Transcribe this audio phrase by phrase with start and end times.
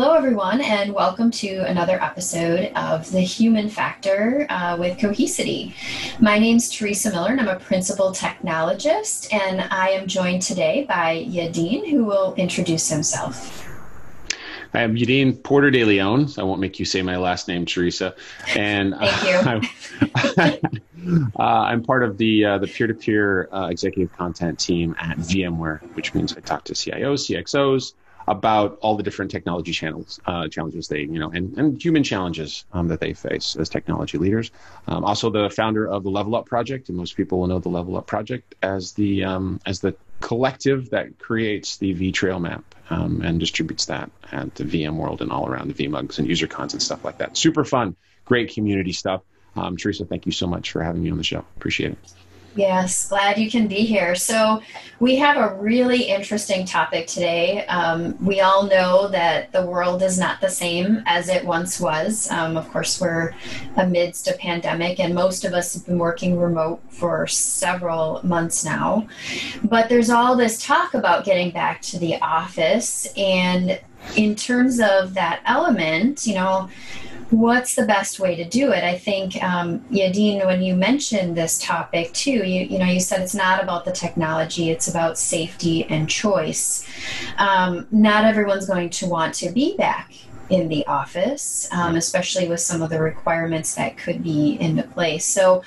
[0.00, 5.74] Hello, everyone, and welcome to another episode of The Human Factor uh, with Cohesity.
[6.20, 10.86] My name is Theresa Miller, and I'm a principal technologist, and I am joined today
[10.88, 13.68] by Yadin, who will introduce himself.
[14.72, 16.28] I am Yadin Porter de Leon.
[16.28, 18.14] So I won't make you say my last name, Theresa.
[18.54, 19.70] And Thank you.
[20.38, 25.80] I'm, uh, I'm part of the uh, the peer-to-peer uh, executive content team at VMware,
[25.96, 27.94] which means I talk to CIOs, CXOs,
[28.28, 32.64] about all the different technology channels, uh, challenges they, you know, and, and human challenges
[32.72, 34.50] um, that they face as technology leaders.
[34.86, 37.68] Um, also, the founder of the Level Up Project, and most people will know the
[37.68, 43.22] Level Up Project as the um, as the collective that creates the vTrail map um,
[43.22, 46.82] and distributes that at the VMworld and all around the VMUGs and user cons and
[46.82, 47.36] stuff like that.
[47.36, 49.22] Super fun, great community stuff.
[49.56, 51.44] Um, Theresa, thank you so much for having me on the show.
[51.56, 52.27] Appreciate it.
[52.58, 54.16] Yes, glad you can be here.
[54.16, 54.60] So,
[54.98, 57.64] we have a really interesting topic today.
[57.66, 62.28] Um, we all know that the world is not the same as it once was.
[62.32, 63.32] Um, of course, we're
[63.76, 69.06] amidst a pandemic, and most of us have been working remote for several months now.
[69.62, 73.06] But there's all this talk about getting back to the office.
[73.16, 73.80] And
[74.16, 76.68] in terms of that element, you know,
[77.30, 78.84] what's the best way to do it?
[78.84, 83.20] I think, um, Yadin, when you mentioned this topic too, you, you know, you said
[83.20, 86.88] it's not about the technology, it's about safety and choice.
[87.36, 90.12] Um, not everyone's going to want to be back
[90.50, 95.26] in the office, um, especially with some of the requirements that could be into place.
[95.26, 95.62] So,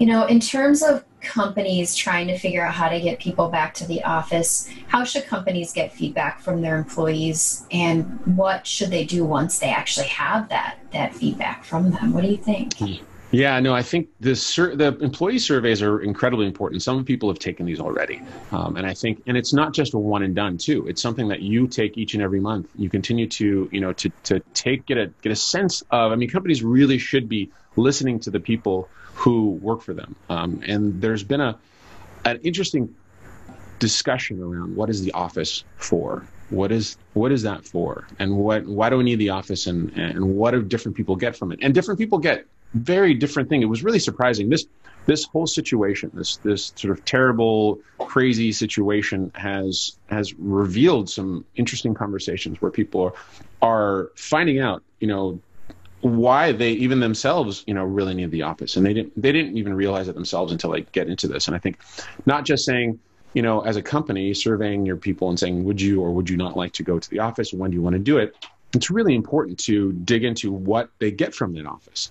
[0.00, 3.74] you know, in terms of companies trying to figure out how to get people back
[3.74, 8.04] to the office, how should companies get feedback from their employees and
[8.36, 12.12] what should they do once they actually have that that feedback from them?
[12.12, 12.76] What do you think?
[12.78, 12.94] Hmm.
[13.36, 16.80] Yeah, no, I think the sur- the employee surveys are incredibly important.
[16.80, 19.98] Some people have taken these already, um, and I think, and it's not just a
[19.98, 20.86] one and done too.
[20.88, 22.70] It's something that you take each and every month.
[22.76, 26.12] You continue to, you know, to to take get a get a sense of.
[26.12, 30.16] I mean, companies really should be listening to the people who work for them.
[30.30, 31.58] Um, and there's been a
[32.24, 32.94] an interesting
[33.80, 38.64] discussion around what is the office for what is what is that for and what
[38.64, 41.58] why do we need the office and and what do different people get from it
[41.60, 43.62] and different people get very different thing.
[43.62, 44.48] It was really surprising.
[44.48, 44.66] This
[45.06, 51.94] this whole situation this this sort of terrible crazy situation has has revealed some interesting
[51.94, 53.12] conversations where people are,
[53.62, 55.40] are finding out you know
[56.00, 58.76] why they even themselves you know really need the office.
[58.76, 61.46] And they didn't they didn't even realize it themselves until they get into this.
[61.46, 61.78] And i think
[62.26, 62.98] not just saying
[63.32, 66.36] you know as a company surveying your people and saying would you or would you
[66.36, 67.52] not like to go to the office?
[67.52, 68.36] When do you want to do it?
[68.74, 72.10] It's really important to dig into what they get from that office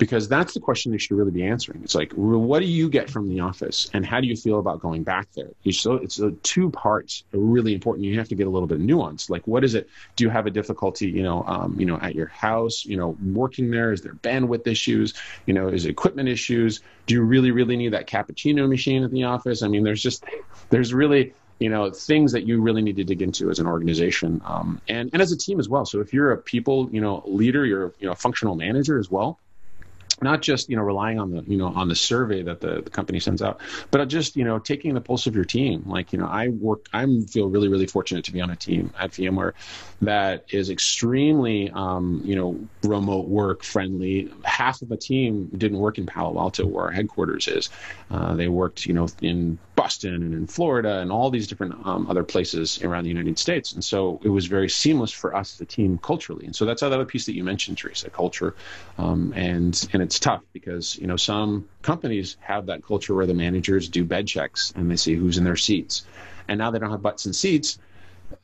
[0.00, 1.82] because that's the question they should really be answering.
[1.84, 4.80] It's like, what do you get from the office, and how do you feel about
[4.80, 5.50] going back there?
[5.70, 8.06] So it's a two parts are really important.
[8.06, 9.28] You have to get a little bit nuanced.
[9.28, 9.90] Like, what is it?
[10.16, 13.14] Do you have a difficulty, you know, um, you know, at your house, you know,
[13.22, 13.92] working there?
[13.92, 15.12] Is there bandwidth issues?
[15.44, 16.80] You know, is equipment issues?
[17.06, 19.62] Do you really, really need that cappuccino machine at the office?
[19.62, 20.24] I mean, there's just,
[20.70, 24.40] there's really you know things that you really need to dig into as an organization
[24.46, 27.22] um, and and as a team as well so if you're a people you know
[27.26, 29.38] leader you're you know a functional manager as well
[30.22, 32.90] not just you know relying on the you know on the survey that the, the
[32.90, 33.60] company sends out
[33.90, 35.82] but just you know taking the pulse of your team.
[35.86, 38.92] Like you know i work i feel really really fortunate to be on a team
[38.98, 39.52] at vmware
[40.02, 44.32] that is extremely um, you know remote work friendly.
[44.44, 47.68] Half of the team didn't work in palo alto where our headquarters is.
[48.10, 52.02] Uh, they worked you know in boston and in florida and all these different um,
[52.10, 55.60] other places around the united states and so it was very seamless for us as
[55.60, 58.54] a team culturally and so that's another piece that you mentioned theresa culture
[58.98, 63.34] um, and and it's tough because you know some companies have that culture where the
[63.34, 66.04] managers do bed checks and they see who's in their seats,
[66.48, 67.78] and now they don't have butts and seats.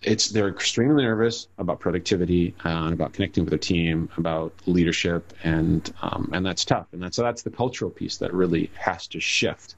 [0.03, 5.33] It's they're extremely nervous about productivity uh, and about connecting with their team, about leadership,
[5.45, 6.87] and um, and that's tough.
[6.93, 9.77] And that's so that's the cultural piece that really has to shift.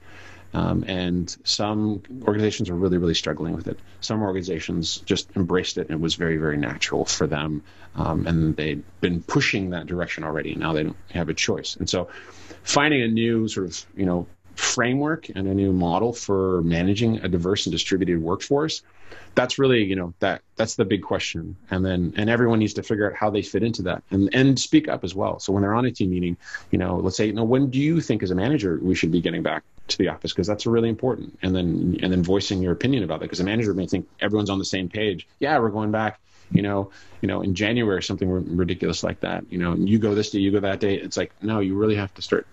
[0.53, 3.79] Um, and some organizations are really, really struggling with it.
[4.01, 7.61] Some organizations just embraced it and it was very, very natural for them.
[7.95, 10.53] Um, and they'd been pushing that direction already.
[10.53, 11.75] And now they don't have a choice.
[11.75, 12.09] And so
[12.63, 17.29] finding a new sort of, you know, framework and a new model for managing a
[17.29, 18.81] diverse and distributed workforce
[19.35, 22.83] that's really you know that that's the big question and then and everyone needs to
[22.83, 25.61] figure out how they fit into that and and speak up as well so when
[25.61, 26.35] they're on a team meeting
[26.71, 29.11] you know let's say you know when do you think as a manager we should
[29.11, 31.37] be getting back to the office because that's really important.
[31.41, 34.49] And then and then voicing your opinion about it because a manager may think everyone's
[34.49, 35.27] on the same page.
[35.39, 36.19] Yeah we're going back
[36.51, 36.89] you know
[37.21, 39.51] you know in january something ridiculous like that.
[39.51, 40.95] You know you go this day you go that day.
[40.95, 42.47] It's like no you really have to start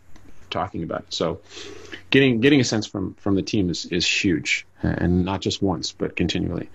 [0.50, 1.14] talking about it.
[1.14, 1.40] So
[2.10, 5.92] getting getting a sense from from the team is is huge and not just once
[5.92, 6.68] but continually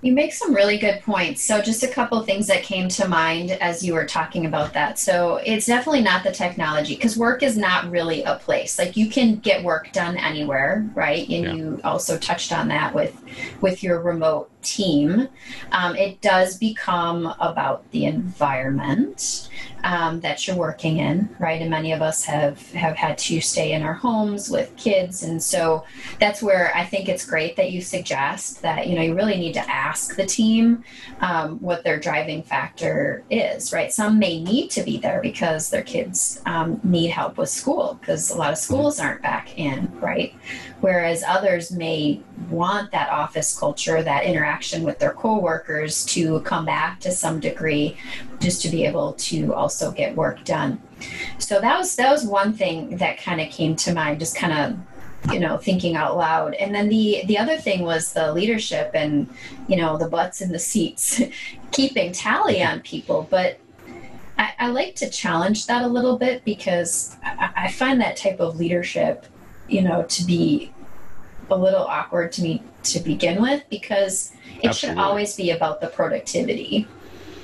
[0.00, 1.42] You make some really good points.
[1.42, 4.98] So, just a couple things that came to mind as you were talking about that.
[4.98, 8.78] So, it's definitely not the technology because work is not really a place.
[8.78, 11.28] Like you can get work done anywhere, right?
[11.28, 11.52] And yeah.
[11.52, 13.20] you also touched on that with
[13.60, 15.28] with your remote team.
[15.72, 19.48] Um, it does become about the environment
[19.84, 21.60] um, that you're working in, right?
[21.60, 25.42] And many of us have have had to stay in our homes with kids, and
[25.42, 25.84] so
[26.20, 29.54] that's where I think it's great that you suggest that you know you really need
[29.54, 30.84] to ask the team
[31.20, 33.92] um, what their driving factor is, right?
[33.92, 38.30] Some may need to be there because their kids um, need help with school because
[38.30, 40.34] a lot of schools aren't back in, right?
[40.80, 47.00] Whereas others may want that office culture, that interaction with their coworkers to come back
[47.00, 47.96] to some degree,
[48.40, 50.80] just to be able to also get work done.
[51.38, 54.52] So that was that was one thing that kind of came to mind, just kind
[54.52, 58.90] of you know thinking out loud and then the the other thing was the leadership
[58.94, 59.28] and
[59.66, 61.20] you know the butts in the seats
[61.72, 63.58] keeping tally on people but
[64.38, 68.38] I, I, like to challenge that a little bit because I, I find that type
[68.38, 69.26] of leadership
[69.68, 70.72] you know to be
[71.50, 74.96] a little awkward to me to begin with because it Absolutely.
[74.96, 76.86] should always be about the productivity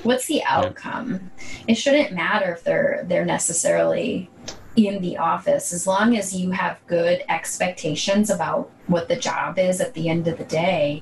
[0.03, 1.31] what's the outcome
[1.67, 4.29] it shouldn't matter if they're they're necessarily
[4.75, 9.81] in the office as long as you have good expectations about what the job is
[9.81, 11.01] at the end of the day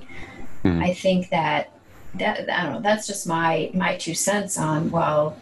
[0.64, 0.82] mm.
[0.82, 1.72] i think that
[2.14, 5.38] that i don't know that's just my my two cents on well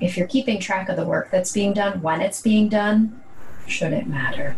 [0.00, 3.20] if you're keeping track of the work that's being done when it's being done
[3.66, 4.56] shouldn't matter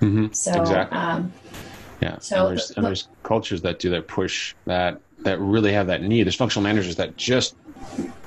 [0.00, 0.30] mm-hmm.
[0.32, 0.96] so exactly.
[0.96, 1.32] um,
[2.02, 5.86] yeah so and there's, and there's cultures that do that push that that really have
[5.88, 6.24] that need.
[6.24, 7.54] There's functional managers that just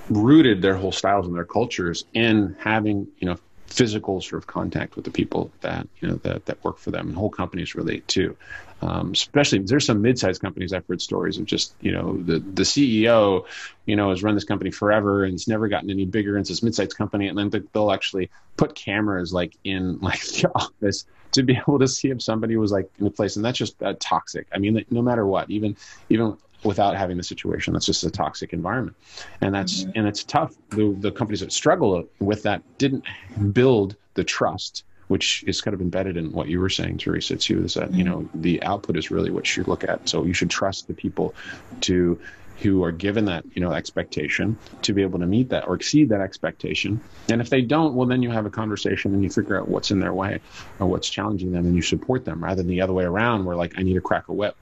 [0.10, 3.38] rooted their whole styles and their cultures in having, you know,
[3.68, 7.08] physical sort of contact with the people that you know that, that work for them
[7.08, 8.38] and whole companies relate too
[8.82, 12.62] um, especially there's some mid-sized companies i've heard stories of just you know the the
[12.62, 13.44] ceo
[13.86, 16.50] you know has run this company forever and it's never gotten any bigger and it's
[16.50, 21.44] this mid-sized company and then they'll actually put cameras like in like the office to
[21.44, 23.94] be able to see if somebody was like in a place and that's just uh,
[24.00, 25.76] toxic i mean no matter what even
[26.10, 26.36] even
[26.66, 27.74] without having the situation.
[27.74, 28.98] That's just a toxic environment,
[29.40, 29.92] and that's mm-hmm.
[29.96, 30.56] and it's tough.
[30.70, 33.06] The, the companies that struggle with that didn't
[33.54, 37.38] build the trust, which is kind of embedded in what you were saying, Theresa.
[37.38, 37.98] Too is that mm-hmm.
[37.98, 40.10] you know the output is really what you look at.
[40.10, 41.36] So you should trust the people
[41.82, 42.20] to
[42.60, 46.10] who are given that you know expectation to be able to meet that or exceed
[46.10, 49.60] that expectation and if they don't well then you have a conversation and you figure
[49.60, 50.40] out what's in their way
[50.80, 53.56] or what's challenging them and you support them rather than the other way around where
[53.56, 54.56] like i need to crack a whip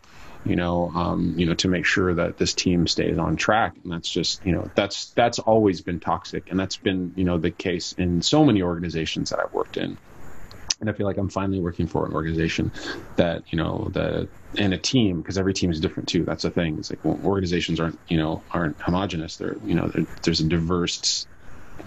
[0.46, 3.76] you know, um, you know, to make sure that this team stays on track.
[3.84, 7.38] And that's just, you know, that's that's always been toxic, and that's been, you know,
[7.38, 9.98] the case in so many organizations that I've worked in.
[10.84, 12.74] And I feel like I'm finally working for an organization
[13.16, 16.26] that, you know, the and a team because every team is different too.
[16.26, 16.78] That's the thing.
[16.78, 19.38] It's like well, organizations aren't, you know, aren't homogenous.
[19.38, 19.90] They're, you know,
[20.24, 21.26] there's a diverse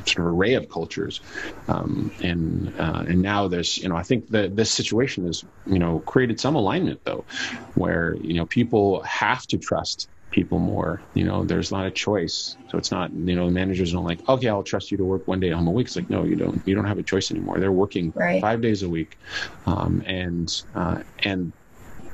[0.06, 1.20] sort of array of cultures,
[1.68, 5.78] um, and uh, and now there's you know I think that this situation has you
[5.78, 7.26] know created some alignment though,
[7.74, 11.00] where you know people have to trust people more.
[11.14, 14.48] You know, there's not a choice, so it's not you know managers don't like okay
[14.48, 15.86] I'll trust you to work one day home a week.
[15.86, 17.58] It's like no you don't you don't have a choice anymore.
[17.58, 18.40] They're working right.
[18.40, 19.18] five days a week,
[19.66, 21.52] um, and uh, and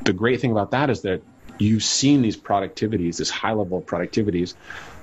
[0.05, 1.23] the great thing about that is that
[1.59, 4.54] you've seen these productivities, this high level of productivities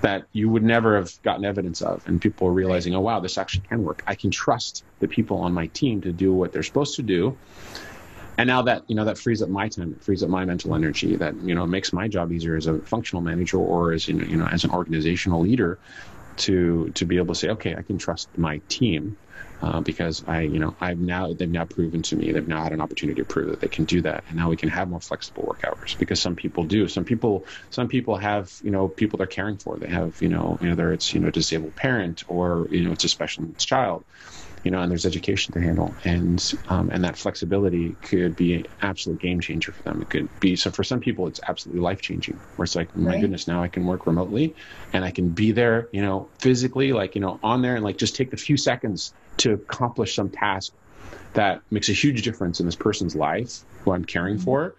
[0.01, 2.05] that you would never have gotten evidence of.
[2.07, 4.03] And people are realizing, oh, wow, this actually can work.
[4.07, 7.37] I can trust the people on my team to do what they're supposed to do.
[8.39, 10.73] And now that, you know, that frees up my time, it frees up my mental
[10.73, 14.13] energy, that, you know, makes my job easier as a functional manager or as, you
[14.13, 15.77] know, you know as an organizational leader
[16.37, 19.17] to, to be able to say, okay, I can trust my team
[19.61, 22.71] uh, because I, you know, I've now they've now proven to me they've now had
[22.71, 25.01] an opportunity to prove that they can do that, and now we can have more
[25.01, 26.87] flexible work hours because some people do.
[26.87, 29.77] Some people, some people have, you know, people they're caring for.
[29.77, 33.09] They have, you know, whether it's you know disabled parent or you know it's a
[33.09, 34.05] special needs child,
[34.63, 38.65] you know, and there's education to handle, and um, and that flexibility could be an
[38.81, 40.01] absolute game changer for them.
[40.01, 42.39] It could be so for some people, it's absolutely life changing.
[42.55, 44.55] Where it's like, my goodness, now I can work remotely,
[44.91, 47.97] and I can be there, you know, physically, like you know, on there, and like
[47.97, 50.73] just take the few seconds to accomplish some task
[51.33, 54.43] that makes a huge difference in this person's life who I'm caring mm-hmm.
[54.43, 54.75] for.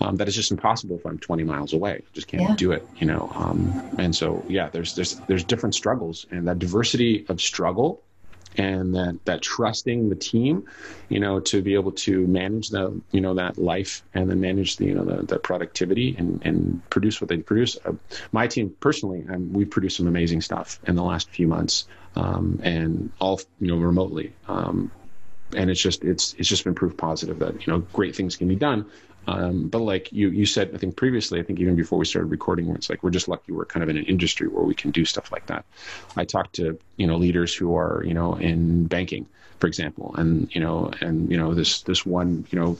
[0.00, 1.92] Um, that is just impossible if I'm 20 miles away.
[1.92, 2.56] I just can't yeah.
[2.56, 3.30] do it, you know.
[3.34, 8.02] Um, and so, yeah, there's there's there's different struggles, and that diversity of struggle
[8.56, 10.64] and that that trusting the team
[11.08, 14.76] you know to be able to manage the you know that life and then manage
[14.76, 17.76] the you know the, the productivity and and produce what they produce.
[17.84, 17.92] Uh,
[18.32, 22.60] my team personally um, we've produced some amazing stuff in the last few months um,
[22.62, 24.32] and all you know remotely.
[24.48, 24.90] Um,
[25.54, 28.48] and it's just it's it's just been proof positive that you know great things can
[28.48, 28.86] be done
[29.26, 32.26] Um, but like you, you said, I think previously, I think even before we started
[32.26, 34.90] recording, it's like we're just lucky we're kind of in an industry where we can
[34.90, 35.64] do stuff like that.
[36.16, 39.26] I talked to you know leaders who are you know in banking,
[39.60, 42.78] for example, and you know and you know this this one you know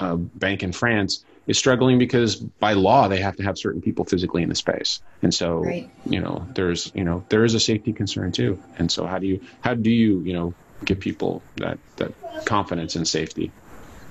[0.00, 4.04] uh, bank in France is struggling because by law they have to have certain people
[4.04, 5.90] physically in the space and so right.
[6.06, 9.26] you know there's you know there is a safety concern too and so how do
[9.26, 12.12] you how do you you know give people that that
[12.44, 13.50] confidence and safety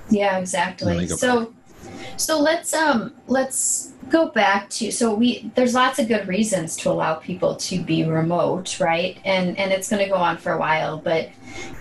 [0.10, 1.54] yeah exactly so
[2.18, 6.90] so let's um let's go back to so we there's lots of good reasons to
[6.90, 9.18] allow people to be remote, right?
[9.24, 11.30] And and it's going to go on for a while, but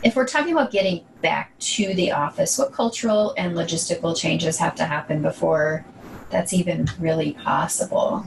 [0.03, 4.75] if we're talking about getting back to the office, what cultural and logistical changes have
[4.77, 5.85] to happen before
[6.31, 8.25] that's even really possible?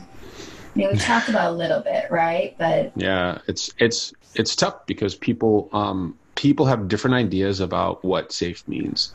[0.74, 2.56] I mean, we talked about a little bit, right?
[2.58, 8.32] But yeah, it's it's it's tough because people um, people have different ideas about what
[8.32, 9.14] safe means.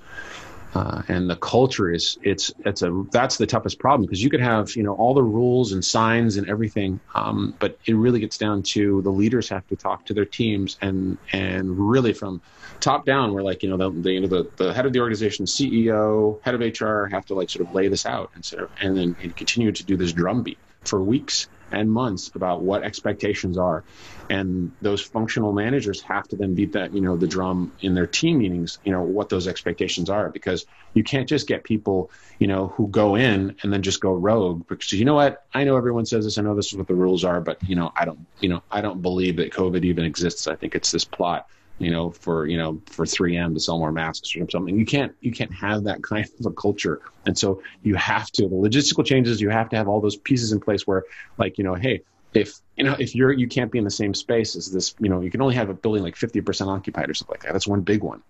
[0.75, 4.40] Uh, and the culture is it's it's a that's the toughest problem because you could
[4.40, 8.37] have you know all the rules and signs and everything um, but it really gets
[8.37, 12.42] down to the leaders have to talk to their teams and and really from
[12.80, 15.00] top down we're like you know the, the you know the, the head of the
[15.00, 18.64] organization ceo head of hr have to like sort of lay this out and sort
[18.64, 22.85] of and then and continue to do this drumbeat for weeks and months about what
[22.85, 23.85] expectations are.
[24.28, 28.08] And those functional managers have to then beat that you know the drum in their
[28.08, 32.49] team meetings you know what those expectations are because you can't just get people you
[32.49, 35.44] know who go in and then just go rogue because you know what?
[35.54, 37.76] I know everyone says this i know this is what the rules are but you
[37.76, 40.49] know i don't you know i don't believe that covid even exists.
[40.49, 41.46] I think it's this plot
[41.78, 44.78] you know, for you know, for 3M to sell more masks or something.
[44.78, 48.49] You can't you can't have that kind of a culture, and so you have to
[48.49, 49.40] the logistical changes.
[49.40, 51.04] You have to have all those pieces in place where,
[51.37, 52.02] like, you know, hey,
[52.33, 55.09] if you know if you're you can't be in the same space as this, you
[55.09, 57.52] know, you can only have a building like 50% occupied or something like that.
[57.52, 58.23] That's one big one.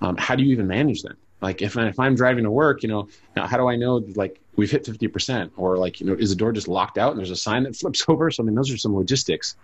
[0.00, 1.16] Um, how do you even manage that?
[1.40, 4.40] Like, if if I'm driving to work, you know, now how do I know like
[4.56, 7.30] we've hit 50% or like you know is the door just locked out and there's
[7.30, 8.28] a sign that flips over?
[8.32, 9.54] So I mean, those are some logistics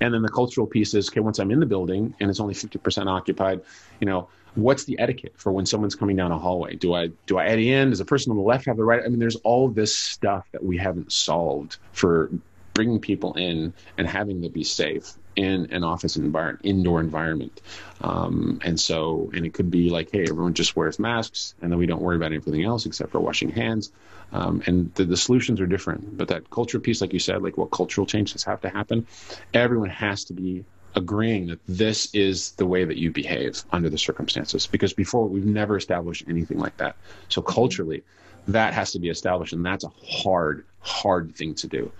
[0.00, 2.54] and then the cultural piece is okay, once I'm in the building and it's only
[2.54, 3.62] 50% occupied,
[4.00, 6.76] you know, what's the etiquette for when someone's coming down a hallway?
[6.76, 7.90] Do I do I eddy in?
[7.90, 9.02] Does the person on the left have the right?
[9.04, 12.30] I mean, there's all this stuff that we haven't solved for
[12.74, 17.60] bringing people in and having them be safe in an office environment, indoor environment.
[18.00, 21.78] Um, and so, and it could be like, hey, everyone just wears masks, and then
[21.78, 23.92] we don't worry about anything else except for washing hands.
[24.32, 26.16] Um, and the, the, solutions are different.
[26.16, 29.06] But that culture piece, like you said, like what cultural changes have to happen,
[29.54, 30.64] everyone has to be
[30.96, 34.66] agreeing that this is the way that you behave under the circumstances.
[34.66, 36.96] Because before, we've never established anything like that.
[37.28, 38.02] So culturally,
[38.48, 41.92] that has to be established, and that's a hard, hard thing to do.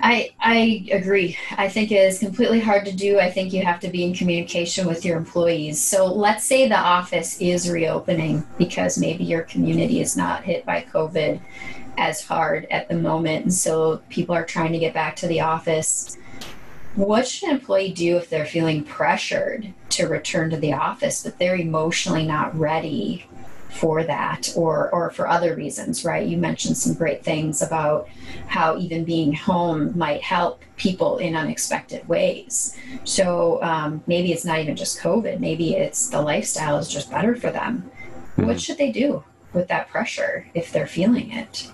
[0.00, 1.36] I I agree.
[1.56, 3.18] I think it is completely hard to do.
[3.18, 5.80] I think you have to be in communication with your employees.
[5.80, 10.86] So let's say the office is reopening because maybe your community is not hit by
[10.92, 11.40] COVID
[11.96, 15.40] as hard at the moment, and so people are trying to get back to the
[15.40, 16.16] office.
[16.94, 21.38] What should an employee do if they're feeling pressured to return to the office, but
[21.38, 23.26] they're emotionally not ready
[23.68, 26.26] for that or or for other reasons right?
[26.26, 28.08] You mentioned some great things about
[28.46, 32.76] how even being home might help people in unexpected ways.
[33.04, 35.40] So um, maybe it's not even just covid.
[35.40, 37.90] Maybe it's the lifestyle is just better for them.
[38.38, 38.46] Mm-hmm.
[38.46, 41.72] what should they do with that pressure if they're feeling it?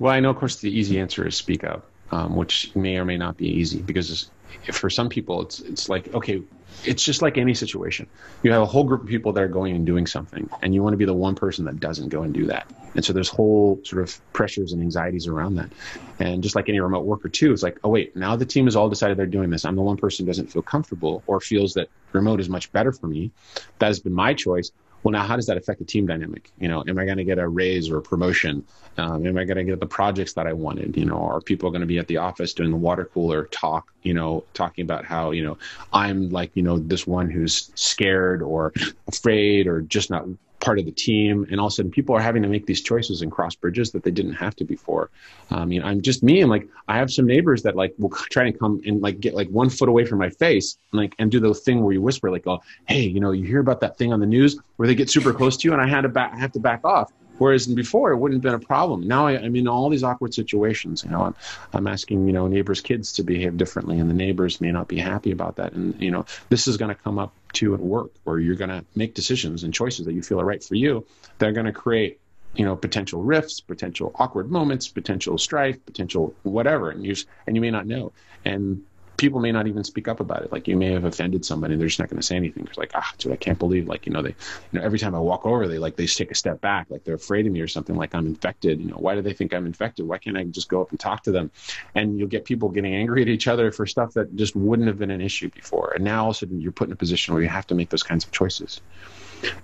[0.00, 3.04] Well i know of course the easy answer is speak up um, which may or
[3.04, 4.30] may not be easy because
[4.72, 6.42] for some people it's it's like okay
[6.84, 8.06] it's just like any situation.
[8.42, 10.82] You have a whole group of people that are going and doing something, and you
[10.82, 12.68] want to be the one person that doesn't go and do that.
[12.94, 15.70] And so there's whole sort of pressures and anxieties around that.
[16.18, 18.76] And just like any remote worker too, it's like, oh wait, now the team has
[18.76, 19.64] all decided they're doing this.
[19.64, 22.92] I'm the one person who doesn't feel comfortable or feels that remote is much better
[22.92, 23.30] for me.
[23.78, 26.50] That has been my choice well now how does that affect the team dynamic?
[26.58, 28.64] You know am i going to get a raise or a promotion?
[28.98, 30.96] Um, am i going to get the projects that i wanted?
[30.96, 33.92] You know are people going to be at the office doing the water cooler talk
[34.02, 35.58] you know talking about how you know
[35.92, 38.72] i'm like you know this one who's scared or
[39.08, 40.26] afraid or just not
[40.62, 42.80] part of the team and all of a sudden people are having to make these
[42.80, 45.10] choices and cross bridges that they didn't have to before.
[45.50, 48.08] Um, you know i'm just me i'm like i have some neighbors that like will
[48.08, 51.14] try to come and like get like one foot away from my face and like
[51.18, 53.80] and do the thing where you whisper like oh hey you know you hear about
[53.80, 55.72] that thing on the news where they get super close to you?
[55.74, 58.52] And i had to back i have to back off Whereas before, it wouldn't have
[58.52, 59.08] been a problem.
[59.08, 61.02] Now I, am in all these awkward situations.
[61.02, 61.34] You know, I'm,
[61.72, 64.96] I'm asking, you know, neighbors' kids to behave differently, and the neighbors may not be
[64.96, 65.72] happy about that.
[65.72, 68.70] And, you know, this is going to come up to at work where you're going
[68.70, 71.04] to make decisions and choices that you feel are right for you
[71.38, 72.20] that are going to create
[72.54, 77.62] you know potential rifts potential awkward moments potential strife potential whatever and you and you
[77.62, 78.12] may not know
[78.44, 78.82] and
[79.22, 80.50] people may not even speak up about it.
[80.50, 82.66] Like you may have offended somebody and they're just not going to say anything.
[82.66, 85.14] It's like, ah, dude, I can't believe, like, you know, they, you know, every time
[85.14, 87.60] I walk over, they like, they take a step back, like they're afraid of me
[87.60, 88.80] or something, like I'm infected.
[88.80, 90.08] You know, why do they think I'm infected?
[90.08, 91.52] Why can't I just go up and talk to them?
[91.94, 94.98] And you'll get people getting angry at each other for stuff that just wouldn't have
[94.98, 95.92] been an issue before.
[95.94, 97.76] And now all of a sudden you're put in a position where you have to
[97.76, 98.80] make those kinds of choices.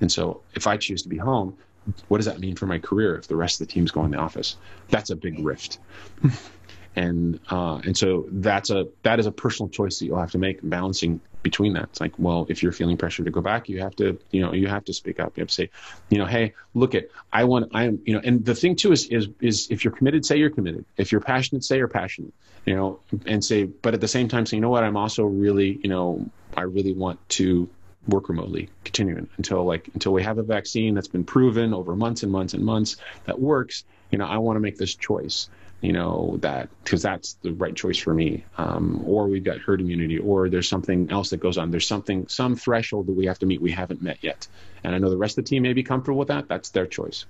[0.00, 1.58] And so if I choose to be home,
[2.06, 4.10] what does that mean for my career if the rest of the team's going in
[4.12, 4.56] the office?
[4.90, 5.80] That's a big rift.
[6.96, 10.38] and uh, and so that's a that is a personal choice that you'll have to
[10.38, 11.84] make balancing between that.
[11.84, 14.52] It's like well if you're feeling pressure to go back you have to you know
[14.52, 15.36] you have to speak up.
[15.36, 15.70] You have to say
[16.08, 18.92] you know hey look at i want i am you know and the thing too
[18.92, 20.84] is is is if you're committed say you're committed.
[20.96, 22.32] If you're passionate say you're passionate
[22.64, 24.84] you know and say but at the same time say you know what?
[24.84, 27.68] I'm also really you know i really want to
[28.08, 32.22] work remotely continuing until like until we have a vaccine that's been proven over months
[32.22, 35.48] and months and months that works you know i want to make this choice
[35.80, 38.44] you know that because that's the right choice for me.
[38.56, 41.70] Um, or we've got herd immunity or there's something else that goes on.
[41.70, 44.48] There's something some threshold that we have to meet we haven't met yet.
[44.82, 46.48] And i know the rest of the team may be comfortable with that.
[46.48, 47.26] That's their choice.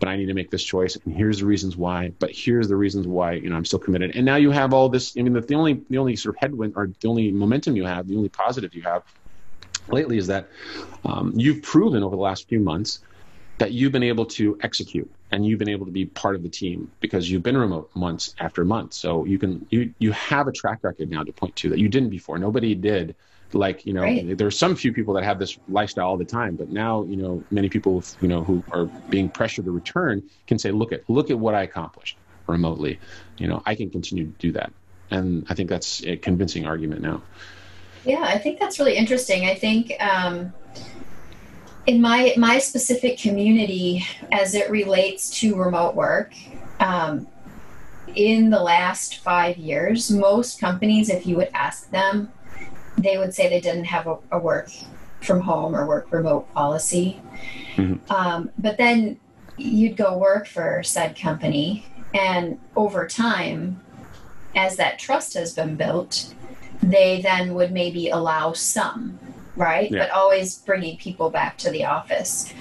[0.00, 2.12] But i need to make this choice and here's the reasons why.
[2.18, 4.16] But here's the reasons why you know i'm still committed.
[4.16, 6.40] And now you have all this i mean the, the only the only sort of
[6.40, 9.02] headwind or the only momentum you have the only positive you have
[9.88, 10.48] lately is that
[11.04, 13.00] um, you've proven over the last few months
[13.58, 16.48] that you've been able to execute and you've been able to be part of the
[16.48, 18.96] team because you've been remote months after months.
[18.96, 21.88] So you can you you have a track record now to point to that you
[21.88, 22.38] didn't before.
[22.38, 23.14] Nobody did.
[23.52, 24.36] Like you know, right.
[24.36, 27.16] there are some few people that have this lifestyle all the time, but now you
[27.16, 31.08] know many people you know who are being pressured to return can say, look at
[31.08, 32.98] look at what I accomplished remotely.
[33.38, 34.72] You know, I can continue to do that,
[35.12, 37.22] and I think that's a convincing argument now.
[38.04, 39.46] Yeah, I think that's really interesting.
[39.46, 39.92] I think.
[40.00, 40.52] Um,
[41.86, 46.34] in my my specific community as it relates to remote work
[46.80, 47.26] um,
[48.14, 52.30] in the last five years most companies if you would ask them
[52.98, 54.68] they would say they didn't have a, a work
[55.20, 57.20] from home or work remote policy
[57.76, 58.12] mm-hmm.
[58.12, 59.18] um, but then
[59.56, 63.80] you'd go work for said company and over time
[64.54, 66.34] as that trust has been built
[66.82, 69.18] they then would maybe allow some
[69.56, 69.90] right?
[69.90, 70.00] Yeah.
[70.00, 72.52] But always bringing people back to the office.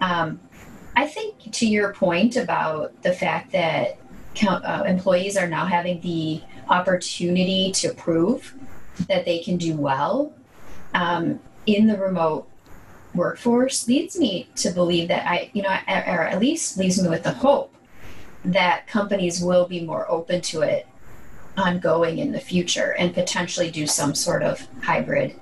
[0.00, 0.40] Um,
[0.96, 3.98] I think to your point about the fact that
[4.46, 8.54] uh, employees are now having the opportunity to prove
[9.08, 10.32] that they can do well
[10.94, 12.48] um, in the remote
[13.14, 17.22] workforce leads me to believe that I, you know, or at least leaves me with
[17.22, 17.74] the hope
[18.44, 20.86] that companies will be more open to it
[21.56, 25.38] ongoing in the future and potentially do some sort of hybrid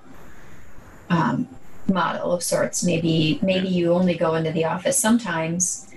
[1.10, 1.48] um,
[1.92, 2.84] model of sorts.
[2.84, 5.88] Maybe maybe you only go into the office sometimes,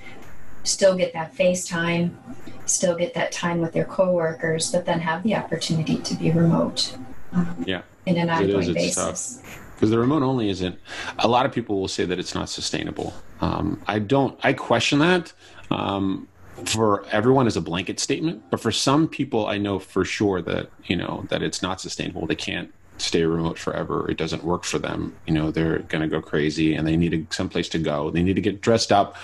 [0.63, 2.17] still get that face time,
[2.65, 6.95] still get that time with your coworkers, but then have the opportunity to be remote.
[7.31, 9.41] Um, yeah, in an ongoing basis.
[9.75, 10.77] Because the remote only isn't.
[11.19, 13.13] A lot of people will say that it's not sustainable.
[13.39, 14.37] Um, I don't.
[14.43, 15.33] I question that.
[15.71, 16.27] Um,
[16.65, 20.69] for everyone as a blanket statement, but for some people, I know for sure that
[20.85, 22.25] you know that it's not sustainable.
[22.25, 24.09] They can't stay remote forever.
[24.09, 25.15] It doesn't work for them.
[25.25, 28.09] You know, they're going to go crazy and they need some place to go.
[28.09, 29.15] They need to get dressed up,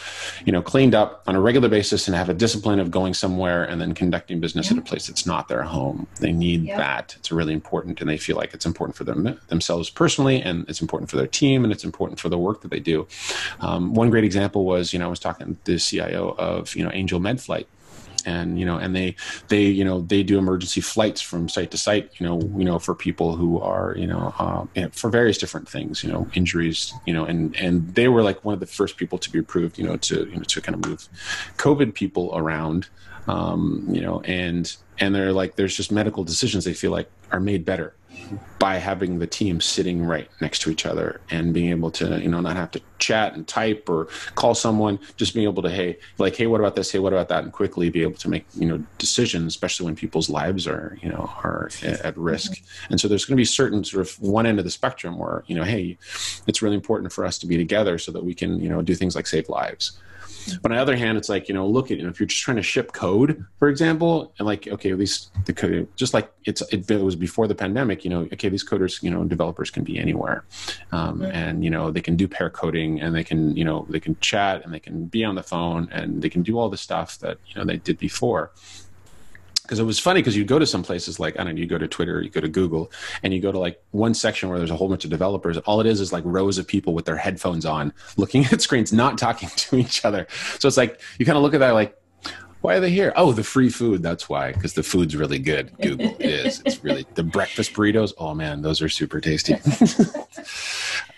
[0.46, 3.64] you know, cleaned up on a regular basis and have a discipline of going somewhere
[3.64, 4.78] and then conducting business yeah.
[4.78, 6.08] at a place that's not their home.
[6.20, 7.16] They need that.
[7.20, 10.82] It's really important and they feel like it's important for them themselves personally and it's
[10.82, 13.08] important for their team and it's important for the work that they do.
[13.60, 16.84] Um, one great example was, you know, I was talking to the CIO of, you
[16.84, 17.66] know, Angel MedFlight
[18.26, 19.16] and you know and they
[19.48, 22.80] they you know they do emergency flights from site to site you know you know
[22.80, 27.14] for people who are you know uh, for various different things you know injuries you
[27.14, 29.86] know and and they were like one of the first people to be approved you
[29.86, 31.08] know to you know to kind of move
[31.58, 32.88] covid people around
[33.28, 37.40] um, you know and and they're like there's just medical decisions they feel like are
[37.40, 37.96] made better
[38.60, 42.30] by having the team sitting right next to each other and being able to you
[42.30, 45.98] know not have to chat and type or call someone just being able to hey
[46.18, 46.92] like hey what about this?
[46.92, 47.44] Hey what about that?
[47.44, 51.10] And quickly be able to make you know decisions especially when people's lives are you
[51.10, 52.54] know are at risk.
[52.54, 52.94] Mm-hmm.
[52.94, 55.44] and so there's going to be certain sort of one end of the spectrum where
[55.48, 55.98] you know hey
[56.48, 58.96] it's really important for us to be together so that we can you know do
[58.96, 60.00] things like save lives
[60.62, 62.28] but on the other hand, it's like, you know, look at, you know, if you're
[62.28, 66.14] just trying to ship code, for example, and like, okay, at least the code, just
[66.14, 69.24] like it's, it, it was before the pandemic, you know, okay, these coders, you know,
[69.24, 70.44] developers can be anywhere.
[70.92, 74.00] Um, And, you know, they can do pair coding and they can, you know, they
[74.00, 76.78] can chat and they can be on the phone and they can do all the
[76.78, 78.52] stuff that, you know, they did before
[79.66, 81.68] because it was funny because you go to some places like I don't know, you
[81.68, 82.92] go to Twitter, you go to Google,
[83.24, 85.58] and you go to like one section where there's a whole bunch of developers.
[85.60, 88.94] All it is is like rows of people with their headphones on, looking at screens,
[88.94, 90.28] not talking to each other.
[90.60, 91.98] So it's like you kind of look at that like,
[92.62, 93.14] Why are they here?
[93.16, 94.02] Oh, the free food.
[94.04, 95.72] That's why, because the food's really good.
[95.82, 96.62] Google is.
[96.66, 98.14] It's really the breakfast burritos.
[98.18, 99.56] Oh man, those are super tasty.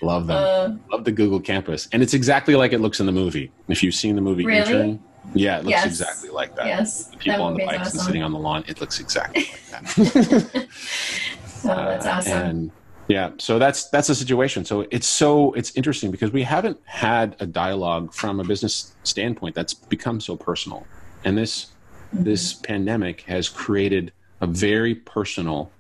[0.02, 0.38] Love them.
[0.38, 3.52] Uh, Love the Google campus, and it's exactly like it looks in the movie.
[3.68, 4.60] If you've seen the movie really?
[4.60, 5.86] Intern, yeah, it looks yes.
[5.86, 6.68] exactly like that.
[6.68, 8.00] Yes, the people on the bikes awesome.
[8.00, 8.64] and sitting on the lawn.
[8.68, 10.68] It looks exactly like that.
[11.64, 12.38] oh, that's uh, awesome.
[12.38, 12.72] And,
[13.08, 14.66] yeah, so that's that's the situation.
[14.66, 19.56] So it's so it's interesting because we haven't had a dialogue from a business standpoint
[19.56, 20.86] that's become so personal,
[21.24, 21.68] and this
[22.14, 22.24] mm-hmm.
[22.24, 24.12] this pandemic has created
[24.42, 25.72] a very personal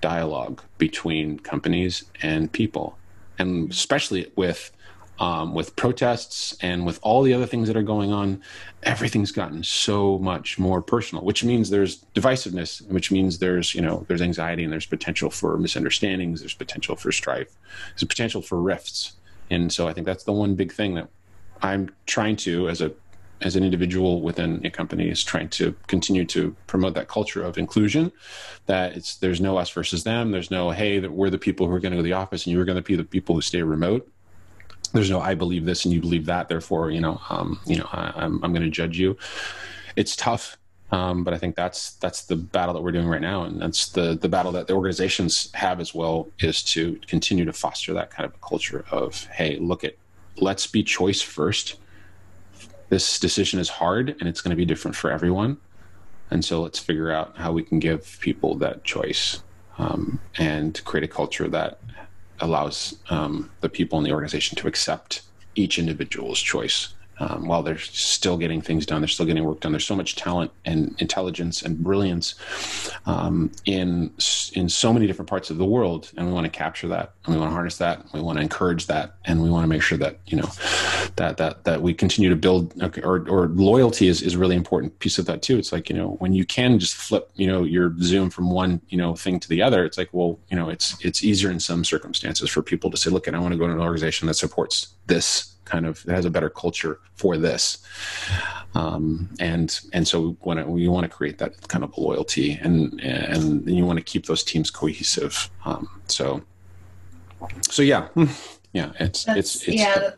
[0.00, 2.96] dialogue between companies and people,
[3.38, 4.70] and especially with
[5.18, 8.40] um, with protests and with all the other things that are going on,
[8.84, 11.24] everything's gotten so much more personal.
[11.24, 15.58] Which means there's divisiveness, which means there's you know there's anxiety and there's potential for
[15.58, 17.56] misunderstandings, there's potential for strife,
[17.90, 19.14] there's potential for rifts.
[19.50, 21.08] And so I think that's the one big thing that
[21.62, 22.92] I'm trying to, as a
[23.40, 27.56] as an individual within a company, is trying to continue to promote that culture of
[27.58, 28.12] inclusion.
[28.66, 30.30] That it's there's no us versus them.
[30.30, 32.46] There's no hey, that we're the people who are going to go to the office
[32.46, 34.08] and you are going to be the people who stay remote
[34.92, 37.88] there's no I believe this and you believe that, therefore, you know, um, you know,
[37.92, 39.16] I, am I'm, I'm going to judge you.
[39.96, 40.56] It's tough,
[40.90, 43.88] um, but I think that's that's the battle that we're doing right now, and that's
[43.88, 48.10] the the battle that the organizations have as well is to continue to foster that
[48.10, 49.94] kind of a culture of hey, look at
[50.36, 51.76] let's be choice first.
[52.88, 55.58] This decision is hard and it's going to be different for everyone,
[56.30, 59.42] and so let's figure out how we can give people that choice
[59.76, 61.80] um, and create a culture that
[62.40, 65.22] allows um, the people in the organization to accept
[65.54, 69.72] each individual's choice um, while they're still getting things done, they're still getting work done.
[69.72, 72.34] There's so much talent and intelligence and brilliance
[73.06, 74.12] um, in
[74.54, 77.34] in so many different parts of the world, and we want to capture that, and
[77.34, 79.82] we want to harness that, we want to encourage that, and we want to make
[79.82, 80.48] sure that you know
[81.16, 82.74] that that that we continue to build.
[83.02, 85.58] Or, or loyalty is is really important piece of that too.
[85.58, 88.80] It's like you know when you can just flip you know your Zoom from one
[88.88, 89.84] you know thing to the other.
[89.84, 93.10] It's like well you know it's it's easier in some circumstances for people to say,
[93.10, 96.30] look, I want to go to an organization that supports this kind of has a
[96.30, 97.78] better culture for this.
[98.74, 103.68] Um, and and so when we want to create that kind of loyalty and and
[103.68, 105.50] you want to keep those teams cohesive.
[105.64, 106.42] Um, so
[107.70, 108.08] so yeah,
[108.72, 109.94] yeah, it's it's, it's yeah.
[109.94, 110.14] Tough.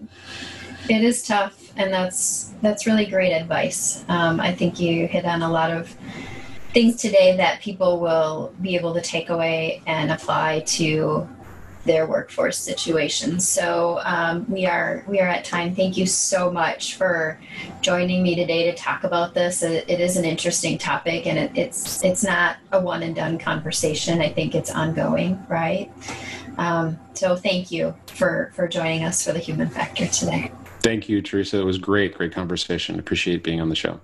[0.89, 4.05] It is tough, and that's that's really great advice.
[4.09, 5.95] Um, I think you hit on a lot of
[6.73, 11.29] things today that people will be able to take away and apply to
[11.85, 13.49] their workforce situations.
[13.49, 15.75] So um, we are we are at time.
[15.75, 17.39] Thank you so much for
[17.81, 19.63] joining me today to talk about this.
[19.63, 23.39] it, it is an interesting topic, and it, it's it's not a one and done
[23.39, 24.21] conversation.
[24.21, 25.91] I think it's ongoing, right?
[26.59, 30.53] Um, so thank you for for joining us for the human factor today.
[30.83, 31.59] Thank you, Theresa.
[31.59, 32.99] It was great, great conversation.
[32.99, 34.01] Appreciate being on the show.